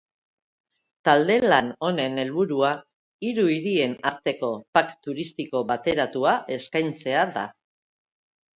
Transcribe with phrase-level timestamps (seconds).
[1.09, 2.71] Talde lan honen helburua
[3.27, 7.49] hiru hirien arteko pack turistiko bateratua eskaintzea da.